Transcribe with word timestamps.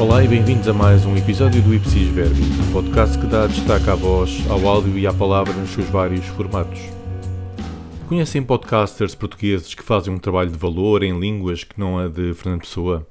Olá 0.00 0.24
e 0.24 0.28
bem-vindos 0.28 0.66
a 0.66 0.72
mais 0.72 1.04
um 1.04 1.14
episódio 1.14 1.60
do 1.60 1.74
Ipsis 1.74 2.08
Verbis, 2.08 2.58
um 2.58 2.72
podcast 2.72 3.18
que 3.18 3.26
dá 3.26 3.46
destaque 3.46 3.90
à 3.90 3.94
voz, 3.94 4.42
ao 4.48 4.66
áudio 4.66 4.98
e 4.98 5.06
à 5.06 5.12
palavra 5.12 5.52
nos 5.52 5.68
seus 5.68 5.86
vários 5.90 6.24
formatos. 6.24 6.80
Conhecem 8.08 8.42
podcasters 8.42 9.14
portugueses 9.14 9.74
que 9.74 9.82
fazem 9.82 10.14
um 10.14 10.18
trabalho 10.18 10.50
de 10.50 10.56
valor 10.56 11.02
em 11.02 11.20
línguas 11.20 11.64
que 11.64 11.78
não 11.78 11.98
a 11.98 12.08
de 12.08 12.32
Fernando 12.32 12.62
Pessoa? 12.62 13.06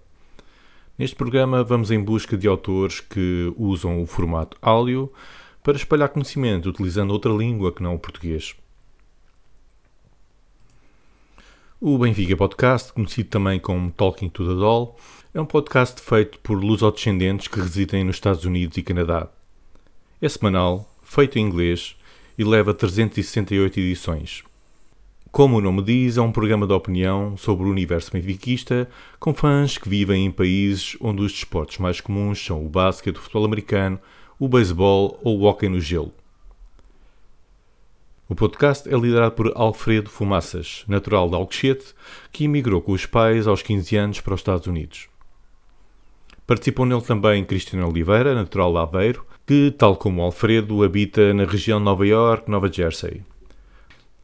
Neste 0.97 1.15
programa 1.15 1.63
vamos 1.63 1.91
em 1.91 2.03
busca 2.03 2.35
de 2.35 2.47
autores 2.47 2.99
que 2.99 3.53
usam 3.55 4.01
o 4.01 4.07
formato 4.07 4.57
áudio 4.59 5.13
para 5.63 5.77
espalhar 5.77 6.09
conhecimento 6.09 6.69
utilizando 6.69 7.11
outra 7.11 7.31
língua 7.31 7.71
que 7.71 7.83
não 7.83 7.93
o 7.93 7.99
português. 7.99 8.55
O 11.81 11.97
Benfica 11.97 12.35
Podcast, 12.35 12.91
conhecido 12.91 13.29
também 13.29 13.57
como 13.57 13.89
Talking 13.89 14.27
to 14.27 14.45
the 14.45 14.53
Doll, 14.53 14.97
é 15.33 15.39
um 15.39 15.45
podcast 15.45 16.01
feito 16.01 16.37
por 16.39 16.61
lusodescendentes 16.61 17.47
que 17.47 17.57
residem 17.57 18.03
nos 18.03 18.17
Estados 18.17 18.43
Unidos 18.43 18.75
e 18.75 18.83
Canadá. 18.83 19.29
É 20.21 20.27
semanal, 20.27 20.93
feito 21.01 21.39
em 21.39 21.41
inglês 21.41 21.95
e 22.37 22.43
leva 22.43 22.73
368 22.73 23.79
edições. 23.79 24.43
Como 25.31 25.55
o 25.55 25.61
nome 25.61 25.81
diz, 25.81 26.17
é 26.17 26.21
um 26.21 26.33
programa 26.33 26.67
de 26.67 26.73
opinião 26.73 27.37
sobre 27.37 27.65
o 27.65 27.71
universo 27.71 28.11
benfiquista 28.11 28.89
com 29.17 29.33
fãs 29.33 29.77
que 29.77 29.87
vivem 29.87 30.25
em 30.25 30.31
países 30.31 30.97
onde 30.99 31.21
os 31.21 31.31
desportos 31.31 31.77
mais 31.77 32.01
comuns 32.01 32.45
são 32.45 32.65
o 32.65 32.67
basquete, 32.67 33.15
o 33.15 33.21
futebol 33.21 33.45
americano, 33.45 33.97
o 34.37 34.49
beisebol 34.49 35.17
ou 35.23 35.39
o 35.39 35.43
hóquei 35.43 35.69
no 35.69 35.79
gelo. 35.79 36.11
O 38.29 38.35
podcast 38.35 38.87
é 38.87 38.95
liderado 38.95 39.31
por 39.31 39.51
Alfredo 39.55 40.07
Fumaças, 40.07 40.83
natural 40.87 41.27
de 41.27 41.33
Alcochete, 41.33 41.95
que 42.31 42.43
emigrou 42.43 42.79
com 42.79 42.91
os 42.91 43.07
pais 43.07 43.47
aos 43.47 43.63
15 43.63 43.97
anos 43.97 44.21
para 44.21 44.35
os 44.35 44.39
Estados 44.41 44.67
Unidos. 44.67 45.09
Participam 46.45 46.85
nele 46.85 47.01
também 47.01 47.43
Cristiano 47.43 47.89
Oliveira, 47.89 48.35
natural 48.35 48.71
de 48.71 48.77
Aveiro, 48.77 49.25
que, 49.47 49.73
tal 49.75 49.95
como 49.95 50.21
Alfredo, 50.21 50.83
habita 50.83 51.33
na 51.33 51.43
região 51.43 51.79
de 51.79 51.85
Nova 51.85 52.05
York, 52.05 52.51
Nova 52.51 52.71
Jersey. 52.71 53.23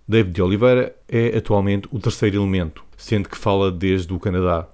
David 0.08 0.40
Oliveira 0.40 0.96
é 1.10 1.36
atualmente 1.36 1.88
o 1.92 1.98
terceiro 1.98 2.38
elemento, 2.38 2.84
sendo 2.96 3.28
que 3.28 3.36
fala 3.36 3.72
desde 3.72 4.14
o 4.14 4.20
Canadá. 4.20 4.68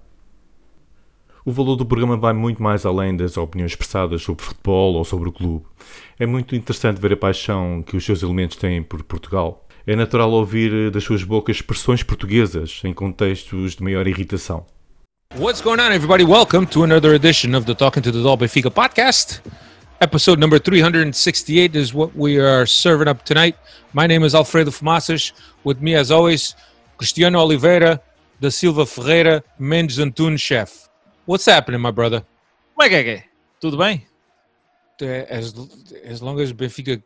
O 1.43 1.51
valor 1.51 1.75
do 1.75 1.83
programa 1.83 2.15
vai 2.15 2.33
muito 2.33 2.61
mais 2.61 2.85
além 2.85 3.17
das 3.17 3.35
opiniões 3.35 3.71
expressadas 3.71 4.21
sobre 4.21 4.43
futebol 4.43 4.93
ou 4.93 5.03
sobre 5.03 5.27
o 5.27 5.31
clube. 5.31 5.65
É 6.19 6.25
muito 6.27 6.55
interessante 6.55 7.01
ver 7.01 7.13
a 7.13 7.17
paixão 7.17 7.81
que 7.81 7.97
os 7.97 8.05
seus 8.05 8.21
elementos 8.21 8.57
têm 8.57 8.83
por 8.83 9.01
Portugal. 9.01 9.67
É 9.87 9.95
natural 9.95 10.29
ouvir 10.29 10.91
das 10.91 11.03
suas 11.03 11.23
bocas 11.23 11.55
expressões 11.55 12.03
portuguesas 12.03 12.81
em 12.83 12.93
contextos 12.93 13.75
de 13.75 13.81
maior 13.81 14.05
irritação. 14.05 14.67
What's 15.35 15.61
going 15.61 15.79
on, 15.79 15.91
everybody? 15.91 16.23
Welcome 16.23 16.67
to 16.67 16.83
another 16.83 17.15
edition 17.15 17.57
of 17.57 17.65
the 17.65 17.73
Talking 17.73 18.03
to 18.03 18.11
the 18.11 18.21
Doll 18.21 18.37
Benfica 18.37 18.69
podcast. 18.69 19.41
Episode 19.99 20.39
number 20.39 20.59
368 20.59 21.75
is 21.75 21.91
what 21.91 22.11
we 22.15 22.39
are 22.39 22.67
serving 22.67 23.09
up 23.09 23.23
tonight. 23.25 23.57
My 23.93 24.05
name 24.05 24.23
is 24.23 24.35
Alfredo 24.35 24.71
Fumaças. 24.71 25.33
With 25.63 25.81
me, 25.81 25.95
as 25.95 26.11
always, 26.11 26.55
Cristiano 26.99 27.39
Oliveira, 27.39 27.99
da 28.39 28.51
Silva 28.51 28.85
Ferreira, 28.85 29.43
Mendes 29.57 29.97
Antunes, 29.97 30.39
chef. 30.39 30.90
What's 31.25 31.45
happening, 31.47 31.81
my 31.81 31.91
brother? 31.91 32.25
Como 32.75 32.85
é 32.85 32.89
que 32.89 32.95
é 32.95 33.03
que 33.03 33.09
é? 33.09 33.23
Tudo 33.59 33.77
bem? 33.77 34.05
As, 35.29 35.53
as 36.09 36.21
long 36.21 36.39
as 36.39 36.51
Benfica 36.51 37.01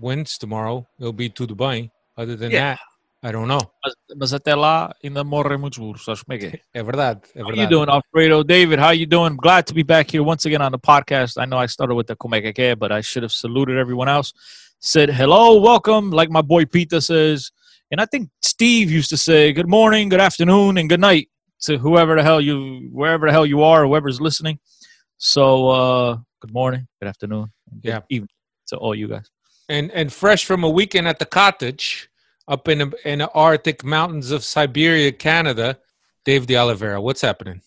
wins 0.00 0.38
tomorrow, 0.38 0.86
it'll 0.98 1.12
be 1.12 1.28
tudo 1.28 1.54
bem. 1.54 1.90
Other 2.16 2.36
than 2.36 2.50
Yeah. 2.50 2.76
that, 3.22 3.28
I 3.28 3.32
don't 3.32 3.46
know. 3.48 3.60
Mas, 3.84 3.94
mas 4.16 4.32
até 4.32 4.54
lá 4.54 4.94
ainda 5.04 5.22
morrem 5.22 5.58
muitos 5.58 5.78
burros, 5.78 6.04
sabes 6.04 6.22
como 6.22 6.36
é 6.36 6.38
que 6.38 6.46
é? 6.46 6.60
É 6.74 6.82
verdade, 6.82 7.20
é 7.34 7.44
verdade. 7.44 7.58
How 7.58 7.62
you 7.64 7.68
doing, 7.68 7.90
Alfredo? 7.90 8.44
David, 8.44 8.80
how 8.80 8.92
you 8.92 9.06
doing? 9.06 9.36
Glad 9.36 9.66
to 9.66 9.74
be 9.74 9.82
back 9.84 10.12
here 10.16 10.24
once 10.24 10.46
again 10.46 10.62
on 10.62 10.70
the 10.72 10.78
podcast. 10.78 11.36
I 11.40 11.46
know 11.46 11.62
I 11.62 11.66
started 11.66 11.94
with 11.94 12.06
the 12.06 12.16
como 12.16 12.34
é 12.34 12.40
que 12.40 12.48
é 12.48 12.52
que 12.52 12.62
é, 12.62 12.76
but 12.76 12.90
I 12.92 13.00
should 13.02 13.24
have 13.24 13.32
saluted 13.32 13.76
everyone 13.76 14.08
else. 14.08 14.32
Said 14.80 15.10
hello, 15.10 15.60
welcome, 15.60 16.10
like 16.10 16.30
my 16.30 16.42
boy 16.42 16.64
Peter 16.64 17.00
says. 17.00 17.50
And 17.90 18.00
I 18.00 18.06
think 18.06 18.30
Steve 18.42 18.90
used 18.90 19.10
to 19.10 19.16
say 19.16 19.52
good 19.52 19.68
morning, 19.68 20.08
good 20.08 20.20
afternoon, 20.20 20.78
and 20.78 20.88
good 20.88 21.00
night 21.00 21.28
to 21.62 21.78
whoever 21.78 22.14
the 22.16 22.22
hell 22.22 22.40
you, 22.40 22.88
wherever 22.92 23.26
the 23.26 23.32
hell 23.32 23.46
you 23.46 23.62
are, 23.62 23.84
whoever's 23.86 24.20
listening. 24.20 24.58
So, 25.18 25.68
uh, 25.68 26.18
good 26.40 26.52
morning, 26.52 26.86
good 27.00 27.08
afternoon, 27.08 27.52
good 27.82 27.88
Yeah. 27.88 28.00
evening 28.08 28.30
to 28.68 28.76
all 28.76 28.94
you 28.94 29.08
guys. 29.08 29.28
And 29.68 29.90
and 29.92 30.12
fresh 30.12 30.44
from 30.44 30.64
a 30.64 30.68
weekend 30.70 31.08
at 31.08 31.18
the 31.18 31.26
cottage 31.26 32.08
up 32.46 32.68
in 32.68 32.78
the, 32.78 32.92
in 33.04 33.18
the 33.18 33.30
Arctic 33.32 33.84
mountains 33.84 34.30
of 34.30 34.42
Siberia, 34.42 35.12
Canada, 35.12 35.78
Dave 36.24 36.46
de 36.46 36.56
Oliveira. 36.56 37.00
What's 37.00 37.20
happening? 37.20 37.60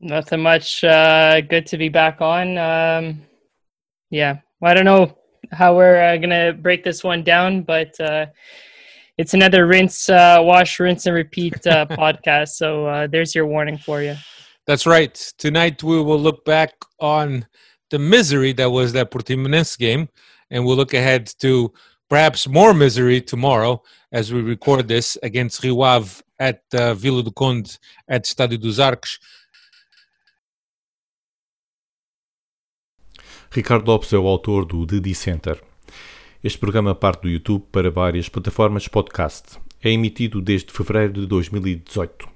Nothing 0.00 0.40
much. 0.40 0.82
Uh, 0.82 1.40
good 1.42 1.66
to 1.66 1.76
be 1.76 1.88
back 1.90 2.20
on. 2.20 2.56
Um, 2.58 3.22
yeah, 4.10 4.38
I 4.62 4.74
don't 4.74 4.86
know 4.86 5.16
how 5.52 5.76
we're 5.76 6.00
uh, 6.02 6.16
gonna 6.16 6.52
break 6.52 6.82
this 6.82 7.04
one 7.04 7.22
down, 7.22 7.62
but 7.62 7.98
uh, 8.00 8.26
it's 9.20 9.34
another 9.34 9.66
rinse, 9.66 10.08
uh, 10.08 10.38
wash, 10.40 10.80
rinse, 10.80 11.04
and 11.04 11.14
repeat 11.14 11.66
uh, 11.66 11.84
podcast. 11.90 12.50
So 12.60 12.86
uh, 12.86 13.06
there's 13.06 13.34
your 13.34 13.46
warning 13.46 13.76
for 13.76 14.00
you. 14.00 14.16
That's 14.66 14.86
right. 14.86 15.14
Tonight 15.36 15.82
we 15.82 16.02
will 16.02 16.18
look 16.18 16.46
back 16.46 16.72
on 17.00 17.46
the 17.90 17.98
misery 17.98 18.54
that 18.54 18.70
was 18.70 18.94
that 18.94 19.10
Portimonense 19.10 19.76
game, 19.76 20.08
and 20.50 20.64
we'll 20.64 20.76
look 20.76 20.94
ahead 20.94 21.26
to 21.40 21.70
perhaps 22.08 22.48
more 22.48 22.72
misery 22.72 23.20
tomorrow 23.20 23.82
as 24.10 24.32
we 24.32 24.40
record 24.40 24.88
this 24.88 25.18
against 25.22 25.62
Rio 25.62 25.82
Ave 25.82 26.22
at 26.38 26.62
uh, 26.72 26.94
Vila 26.94 27.22
do 27.22 27.30
Conde 27.30 27.78
at 28.08 28.24
Estádio 28.24 28.58
dos 28.58 28.80
Arcos. 28.80 29.18
Ricardo 33.52 33.90
Lopes 33.90 34.12
é 34.12 34.18
o 34.18 34.26
autor 34.26 34.64
do 34.64 34.86
The 34.86 35.00
Dissenter. 35.00 35.69
Este 36.42 36.58
programa 36.58 36.94
parte 36.94 37.24
do 37.24 37.28
YouTube 37.28 37.66
para 37.70 37.90
várias 37.90 38.26
plataformas 38.26 38.88
podcast. 38.88 39.58
É 39.82 39.90
emitido 39.90 40.40
desde 40.40 40.72
fevereiro 40.72 41.12
de 41.12 41.26
2018. 41.26 42.26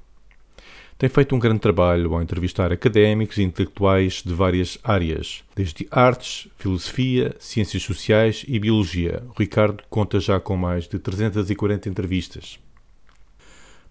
Tem 0.98 1.08
feito 1.08 1.34
um 1.34 1.38
grande 1.38 1.60
trabalho 1.60 2.12
ao 2.12 2.20
entrevistar 2.20 2.70
académicos 2.70 3.38
e 3.38 3.42
intelectuais 3.42 4.22
de 4.22 4.34
várias 4.34 4.78
áreas, 4.84 5.42
desde 5.56 5.88
artes, 5.90 6.48
filosofia, 6.58 7.34
ciências 7.38 7.82
sociais 7.82 8.44
e 8.46 8.58
biologia. 8.58 9.22
O 9.34 9.38
Ricardo 9.38 9.82
conta 9.88 10.20
já 10.20 10.38
com 10.38 10.54
mais 10.54 10.86
de 10.86 10.98
340 10.98 11.88
entrevistas. 11.88 12.58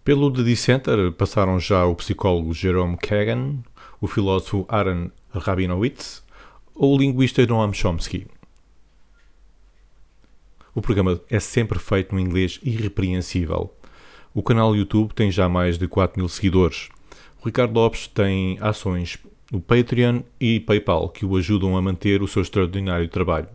Pelo 0.04 0.32
The 0.32 0.44
Dissenter 0.44 1.12
passaram 1.14 1.60
já 1.60 1.86
o 1.86 1.96
psicólogo 1.96 2.54
Jerome 2.54 2.98
Kagan, 2.98 3.56
o 4.00 4.06
filósofo 4.06 4.64
Aaron 4.70 5.10
Rabinowitz 5.32 6.24
ou 6.76 6.96
o 6.96 7.00
linguista 7.00 7.44
Noam 7.48 7.74
Chomsky. 7.74 8.28
O 10.76 10.82
programa 10.82 11.22
é 11.30 11.40
sempre 11.40 11.78
feito 11.78 12.16
no 12.16 12.20
inglês 12.20 12.60
irrepreensível. 12.64 13.72
O 14.34 14.42
canal 14.42 14.76
YouTube 14.76 15.14
tem 15.14 15.30
já 15.30 15.48
mais 15.48 15.78
de 15.78 15.88
4 15.88 16.20
mil 16.20 16.28
seguidores. 16.28 16.90
O 17.40 17.46
Ricardo 17.46 17.76
Lopes 17.76 18.08
tem 18.08 18.58
ações 18.60 19.20
no 19.52 19.62
Patreon 19.62 20.22
e 20.40 20.60
PayPal 20.60 21.10
que 21.10 21.28
o 21.28 21.38
ajudam 21.38 21.78
a 21.78 21.82
manter 21.82 22.24
o 22.24 22.28
seu 22.28 22.42
extraordinário 22.42 23.08
trabalho. 23.08 23.48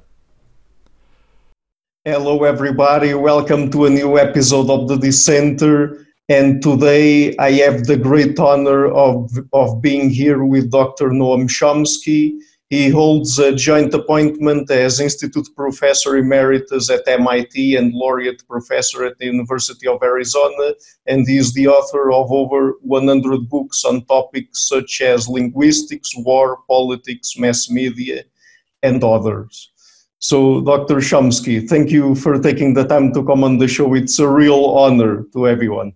Hello, 2.07 2.47
everybody. 2.47 3.13
Welcome 3.15 3.69
to 3.71 3.87
a 3.87 3.91
new 3.91 4.17
episode 4.17 4.71
of 4.71 4.87
the 4.87 4.97
Dissenter. 4.97 6.07
And 6.31 6.61
today 6.61 7.35
I 7.41 7.61
have 7.63 7.83
the 7.83 7.97
great 7.97 8.39
honor 8.39 8.87
of, 8.87 9.29
of 9.53 9.81
being 9.81 10.09
here 10.09 10.45
with 10.45 10.71
Dr. 10.71 11.11
Noam 11.11 11.49
Chomsky. 11.49 12.35
He 12.71 12.91
holds 12.91 13.39
a 13.39 13.55
joint 13.55 13.95
appointment 13.95 14.71
as 14.71 15.01
Institute 15.01 15.49
Professor 15.57 16.19
Emeritus 16.19 16.91
at 16.91 17.09
MIT 17.09 17.77
and 17.77 17.95
Laureate 17.95 18.47
Professor 18.47 19.07
at 19.07 19.17
the 19.17 19.25
University 19.25 19.89
of 19.89 20.03
Arizona. 20.03 20.75
And 21.07 21.27
he 21.27 21.39
is 21.39 21.55
the 21.55 21.67
author 21.67 22.13
of 22.13 22.31
over 22.31 22.75
100 22.83 23.49
books 23.49 23.87
on 23.87 24.05
topics 24.05 24.69
such 24.69 25.01
as 25.01 25.29
linguistics, 25.29 26.11
war, 26.19 26.59
politics, 26.69 27.39
mass 27.39 27.71
media, 27.71 28.25
and 28.83 29.03
others. 29.03 29.71
So, 30.19 30.61
Dr. 30.61 30.97
Chomsky, 30.97 31.67
thank 31.67 31.91
you 31.91 32.17
for 32.17 32.39
taking 32.39 32.75
the 32.75 32.85
time 32.85 33.15
to 33.15 33.25
come 33.25 33.45
on 33.45 33.57
the 33.57 33.69
show. 33.69 33.95
It's 33.95 34.19
a 34.19 34.29
real 34.29 34.67
honor 34.67 35.25
to 35.33 35.49
everyone. 35.49 35.95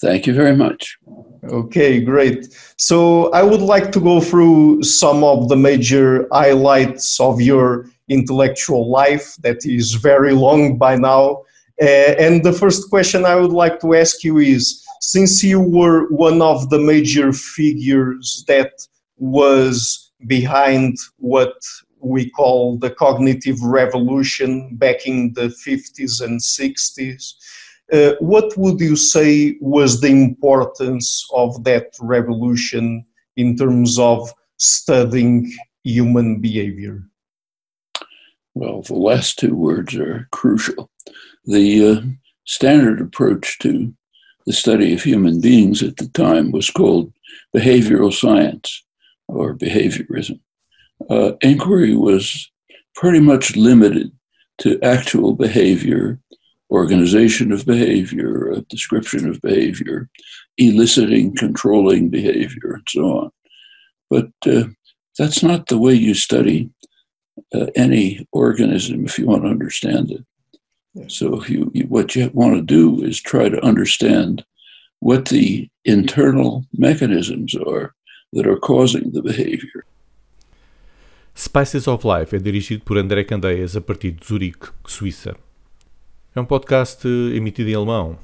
Thank 0.00 0.26
you 0.26 0.34
very 0.34 0.56
much. 0.56 0.98
Okay, 1.44 2.00
great. 2.00 2.48
So, 2.76 3.30
I 3.32 3.42
would 3.42 3.60
like 3.60 3.92
to 3.92 4.00
go 4.00 4.20
through 4.20 4.82
some 4.82 5.22
of 5.22 5.48
the 5.48 5.56
major 5.56 6.26
highlights 6.32 7.20
of 7.20 7.40
your 7.40 7.86
intellectual 8.08 8.90
life 8.90 9.36
that 9.40 9.64
is 9.64 9.94
very 9.94 10.32
long 10.32 10.78
by 10.78 10.96
now. 10.96 11.42
Uh, 11.80 12.14
and 12.18 12.44
the 12.44 12.52
first 12.52 12.90
question 12.90 13.24
I 13.24 13.34
would 13.36 13.52
like 13.52 13.80
to 13.80 13.94
ask 13.94 14.22
you 14.22 14.38
is 14.38 14.84
since 15.00 15.42
you 15.42 15.60
were 15.60 16.08
one 16.08 16.40
of 16.40 16.70
the 16.70 16.78
major 16.78 17.32
figures 17.32 18.44
that 18.46 18.86
was 19.18 20.12
behind 20.26 20.96
what 21.18 21.54
we 22.00 22.30
call 22.30 22.78
the 22.78 22.90
cognitive 22.90 23.60
revolution 23.62 24.76
back 24.76 25.06
in 25.06 25.32
the 25.34 25.48
50s 25.66 26.22
and 26.22 26.40
60s. 26.40 27.34
Uh, 27.92 28.12
what 28.20 28.56
would 28.56 28.80
you 28.80 28.96
say 28.96 29.56
was 29.60 30.00
the 30.00 30.08
importance 30.08 31.26
of 31.34 31.62
that 31.64 31.94
revolution 32.00 33.04
in 33.36 33.56
terms 33.56 33.98
of 33.98 34.32
studying 34.56 35.52
human 35.82 36.40
behavior? 36.40 37.02
Well, 38.54 38.82
the 38.82 38.94
last 38.94 39.38
two 39.38 39.54
words 39.54 39.94
are 39.96 40.28
crucial. 40.30 40.90
The 41.44 41.88
uh, 41.88 42.00
standard 42.44 43.00
approach 43.00 43.58
to 43.60 43.92
the 44.46 44.52
study 44.52 44.94
of 44.94 45.02
human 45.02 45.40
beings 45.40 45.82
at 45.82 45.96
the 45.96 46.08
time 46.08 46.52
was 46.52 46.70
called 46.70 47.12
behavioral 47.54 48.12
science 48.12 48.84
or 49.28 49.54
behaviorism. 49.54 50.40
Uh, 51.10 51.32
inquiry 51.40 51.96
was 51.96 52.50
pretty 52.94 53.20
much 53.20 53.56
limited 53.56 54.12
to 54.58 54.80
actual 54.82 55.34
behavior, 55.34 56.20
organization 56.70 57.52
of 57.52 57.66
behavior, 57.66 58.50
a 58.50 58.60
description 58.62 59.28
of 59.28 59.40
behavior, 59.40 60.08
eliciting, 60.58 61.34
controlling 61.36 62.08
behavior, 62.08 62.74
and 62.74 62.86
so 62.88 63.18
on. 63.18 63.30
But 64.10 64.30
uh, 64.46 64.64
that's 65.18 65.42
not 65.42 65.66
the 65.66 65.78
way 65.78 65.94
you 65.94 66.14
study 66.14 66.70
uh, 67.54 67.66
any 67.74 68.26
organism 68.32 69.04
if 69.04 69.18
you 69.18 69.26
want 69.26 69.42
to 69.42 69.50
understand 69.50 70.10
it. 70.10 70.24
So 71.10 71.40
if 71.40 71.50
you, 71.50 71.70
you, 71.74 71.84
what 71.84 72.14
you 72.14 72.30
want 72.32 72.54
to 72.54 72.62
do 72.62 73.04
is 73.04 73.20
try 73.20 73.48
to 73.48 73.64
understand 73.64 74.44
what 75.00 75.26
the 75.26 75.68
internal 75.84 76.64
mechanisms 76.72 77.54
are 77.54 77.94
that 78.32 78.46
are 78.46 78.58
causing 78.58 79.12
the 79.12 79.22
behavior. 79.22 79.84
Spices 81.34 81.88
of 81.88 82.06
Life 82.06 82.36
é 82.36 82.38
dirigido 82.38 82.84
por 82.84 82.96
André 82.96 83.24
Candeias 83.24 83.76
a 83.76 83.80
partir 83.80 84.12
de 84.12 84.24
Zurique, 84.24 84.68
Suíça. 84.86 85.36
É 86.36 86.40
um 86.40 86.44
podcast 86.44 87.06
emitido 87.06 87.70
em 87.70 87.76
alemão 87.76 88.18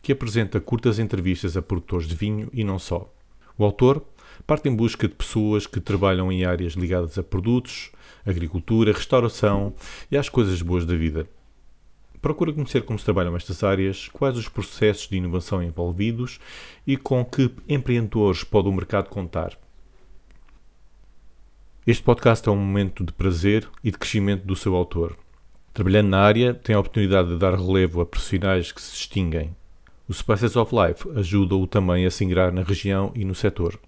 que 0.00 0.12
apresenta 0.12 0.60
curtas 0.60 1.00
entrevistas 1.00 1.56
a 1.56 1.62
produtores 1.62 2.06
de 2.06 2.14
vinho 2.14 2.48
e 2.52 2.62
não 2.62 2.78
só. 2.78 3.12
O 3.58 3.64
autor 3.64 4.04
parte 4.46 4.68
em 4.68 4.76
busca 4.76 5.08
de 5.08 5.16
pessoas 5.16 5.66
que 5.66 5.80
trabalham 5.80 6.30
em 6.30 6.44
áreas 6.44 6.74
ligadas 6.74 7.18
a 7.18 7.24
produtos, 7.24 7.90
agricultura, 8.24 8.92
restauração 8.92 9.74
e 10.08 10.16
às 10.16 10.28
coisas 10.28 10.62
boas 10.62 10.86
da 10.86 10.94
vida. 10.94 11.28
Procura 12.22 12.52
conhecer 12.52 12.84
como 12.84 13.00
se 13.00 13.04
trabalham 13.04 13.34
estas 13.34 13.64
áreas, 13.64 14.06
quais 14.12 14.38
os 14.38 14.48
processos 14.48 15.08
de 15.08 15.16
inovação 15.16 15.60
envolvidos 15.60 16.38
e 16.86 16.96
com 16.96 17.24
que 17.24 17.50
empreendedores 17.68 18.44
pode 18.44 18.68
o 18.68 18.72
mercado 18.72 19.08
contar. 19.08 19.58
Este 21.84 22.04
podcast 22.04 22.48
é 22.48 22.52
um 22.52 22.56
momento 22.56 23.02
de 23.02 23.12
prazer 23.12 23.68
e 23.82 23.90
de 23.90 23.98
crescimento 23.98 24.46
do 24.46 24.54
seu 24.54 24.76
autor. 24.76 25.16
Trabalhando 25.76 26.08
na 26.08 26.20
área, 26.20 26.54
tem 26.54 26.74
a 26.74 26.78
oportunidade 26.78 27.28
de 27.28 27.36
dar 27.36 27.54
relevo 27.54 28.00
a 28.00 28.06
profissionais 28.06 28.72
que 28.72 28.80
se 28.80 28.92
distinguem. 28.92 29.54
O 30.08 30.14
Spices 30.14 30.56
of 30.56 30.74
Life 30.74 31.06
ajuda-o 31.14 31.66
também 31.66 32.06
a 32.06 32.10
se 32.10 32.24
ingrar 32.24 32.50
na 32.50 32.62
região 32.62 33.12
e 33.14 33.26
no 33.26 33.34
setor. 33.34 33.78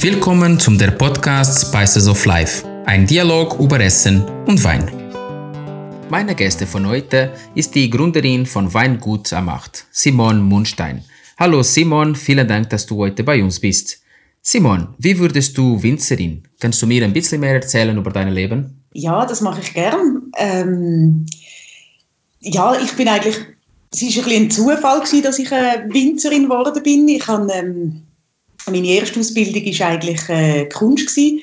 Willkommen 0.00 0.60
zum 0.60 0.76
der 0.76 0.92
Podcast 0.92 1.66
Spices 1.66 2.06
of 2.06 2.24
Life, 2.24 2.64
ein 2.86 3.04
Dialog 3.04 3.60
über 3.60 3.80
Essen 3.80 4.24
und 4.46 4.62
Wein. 4.62 4.97
Meine 6.10 6.34
Gäste 6.34 6.66
von 6.66 6.88
heute 6.88 7.34
ist 7.54 7.74
die 7.74 7.90
Gründerin 7.90 8.46
von 8.46 8.72
Weingut 8.72 9.30
am 9.34 9.50
Acht, 9.50 9.84
Simon 9.90 10.40
Munstein. 10.40 11.04
Hallo 11.38 11.62
Simon, 11.62 12.16
vielen 12.16 12.48
Dank, 12.48 12.70
dass 12.70 12.86
du 12.86 12.96
heute 12.96 13.22
bei 13.22 13.42
uns 13.42 13.60
bist. 13.60 14.00
Simon, 14.40 14.94
wie 14.96 15.18
würdest 15.18 15.58
du 15.58 15.82
Winzerin? 15.82 16.44
Kannst 16.60 16.80
du 16.80 16.86
mir 16.86 17.04
ein 17.04 17.12
bisschen 17.12 17.40
mehr 17.40 17.52
erzählen 17.52 17.94
über 17.94 18.10
dein 18.10 18.32
Leben? 18.32 18.82
Ja, 18.94 19.26
das 19.26 19.42
mache 19.42 19.60
ich 19.60 19.74
gern. 19.74 20.32
Ähm, 20.38 21.26
ja, 22.40 22.80
ich 22.80 22.92
bin 22.92 23.06
eigentlich, 23.06 23.36
es 23.92 24.16
war 24.16 24.26
ein, 24.26 24.44
ein 24.44 24.50
Zufall, 24.50 25.00
gewesen, 25.00 25.22
dass 25.22 25.38
ich 25.38 25.52
eine 25.52 25.92
Winzerin 25.92 26.44
geworden 26.44 26.82
bin. 26.82 27.06
Ich 27.08 27.26
habe, 27.26 27.52
ähm, 27.52 28.04
meine 28.66 28.86
erste 28.86 29.20
Ausbildung 29.20 29.62
war 29.62 29.88
eigentlich 29.88 30.26
äh, 30.30 30.64
Kunst. 30.70 31.08
Gewesen. 31.08 31.40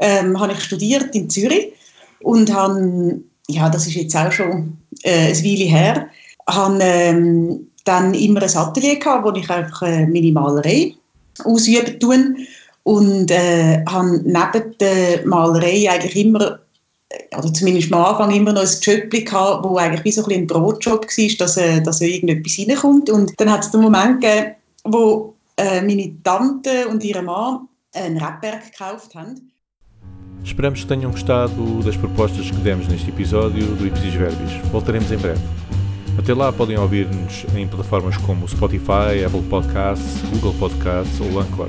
Ähm, 0.00 0.40
habe 0.40 0.52
ich 0.52 0.60
studiert 0.64 1.14
in 1.14 1.30
Zürich 1.30 1.74
und 2.20 2.52
habe 2.52 3.22
ja, 3.50 3.68
das 3.68 3.86
ist 3.86 3.94
jetzt 3.94 4.16
auch 4.16 4.32
schon 4.32 4.76
äh, 5.02 5.28
eine 5.28 5.34
Weile 5.34 5.64
her, 5.64 6.08
habe 6.46 6.78
ähm, 6.82 7.66
dann 7.84 8.14
immer 8.14 8.42
ein 8.42 8.56
Atelier 8.56 8.98
gehabt, 8.98 9.24
wo 9.24 9.32
ich 9.32 9.48
einfach 9.50 9.82
äh, 9.82 10.06
meine 10.06 10.32
Malerei 10.32 10.94
ausüben 11.44 11.98
tun 12.00 12.46
und 12.82 13.30
äh, 13.30 13.84
habe 13.86 14.20
neben 14.24 14.78
der 14.78 15.26
Malerei 15.26 15.90
eigentlich 15.90 16.16
immer 16.16 16.58
äh, 17.08 17.36
oder 17.36 17.52
zumindest 17.52 17.92
am 17.92 18.04
Anfang 18.04 18.30
immer 18.34 18.52
noch 18.52 18.62
ein 18.62 18.80
Job 18.80 19.10
gehabt, 19.10 19.64
wo 19.64 19.76
eigentlich 19.76 20.04
wie 20.04 20.12
so 20.12 20.24
ein, 20.24 20.32
ein 20.32 20.46
Brotjob 20.46 21.06
war, 21.06 21.36
dass, 21.38 21.56
äh, 21.56 21.80
dass 21.82 22.00
irgendetwas 22.00 22.58
reinkommt. 22.58 23.10
Und 23.10 23.32
dann 23.38 23.50
hat 23.50 23.64
es 23.64 23.70
den 23.70 23.82
Moment 23.82 24.20
gegeben, 24.20 24.54
wo 24.84 25.34
äh, 25.56 25.80
meine 25.82 26.12
Tante 26.22 26.88
und 26.88 27.04
ihre 27.04 27.22
Mann 27.22 27.68
ein 27.94 28.16
Rebberg 28.16 28.72
gekauft 28.72 29.14
haben. 29.14 29.49
Esperamos 30.44 30.80
que 30.80 30.86
tenham 30.86 31.10
gostado 31.10 31.82
das 31.82 31.96
propostas 31.96 32.50
que 32.50 32.56
demos 32.58 32.88
neste 32.88 33.08
episódio 33.10 33.66
do 33.76 33.86
Ipsis 33.86 34.14
Verbis. 34.14 34.52
Voltaremos 34.70 35.10
em 35.12 35.16
breve. 35.16 35.40
Até 36.18 36.34
lá 36.34 36.52
podem 36.52 36.78
ouvir-nos 36.78 37.46
em 37.54 37.66
plataformas 37.66 38.16
como 38.18 38.46
Spotify, 38.48 39.24
Apple 39.24 39.42
Podcasts, 39.42 40.22
Google 40.32 40.54
Podcasts 40.54 41.20
ou 41.20 41.40
Anchor. 41.40 41.68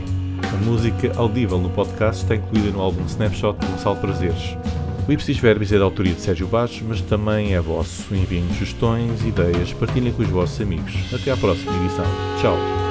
A 0.53 0.57
música 0.65 1.11
audível 1.15 1.57
no 1.57 1.69
podcast 1.69 2.23
está 2.23 2.35
incluída 2.35 2.71
no 2.71 2.81
álbum 2.81 3.05
Snapshot 3.05 3.57
de 3.59 3.65
Gonçalo 3.67 3.95
Prazeres. 3.97 4.57
O 5.07 5.11
Ipsis 5.11 5.37
Verbis 5.37 5.71
é 5.71 5.79
da 5.79 5.85
autoria 5.85 6.13
de 6.13 6.21
Sérgio 6.21 6.47
Baixo, 6.47 6.83
mas 6.87 7.01
também 7.01 7.53
é 7.53 7.61
vosso. 7.61 8.13
Enviem-nos 8.13 8.57
sugestões, 8.57 9.21
ideias, 9.25 9.73
partilhem 9.73 10.11
com 10.13 10.21
os 10.21 10.29
vossos 10.29 10.59
amigos. 10.61 10.93
Até 11.13 11.31
à 11.31 11.37
próxima 11.37 11.75
edição. 11.83 12.05
Tchau! 12.39 12.90